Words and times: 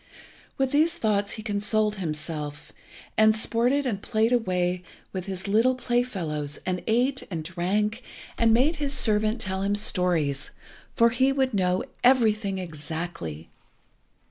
With 0.57 0.71
these 0.71 0.97
thoughts 0.97 1.33
he 1.33 1.43
consoled 1.43 1.97
himself, 1.97 2.71
and 3.19 3.35
sported 3.35 3.85
and 3.85 4.01
played 4.01 4.31
away 4.31 4.81
with 5.13 5.27
his 5.27 5.47
little 5.47 5.75
play 5.75 6.01
fellows, 6.01 6.57
and 6.65 6.81
ate, 6.87 7.21
and 7.29 7.43
drank, 7.43 8.01
and 8.35 8.51
made 8.51 8.77
his 8.77 8.95
servant 8.97 9.39
tell 9.39 9.61
him 9.61 9.75
stories, 9.75 10.49
for 10.95 11.11
he 11.11 11.31
would 11.31 11.53
know 11.53 11.83
everything 12.03 12.57
exactly. 12.57 13.49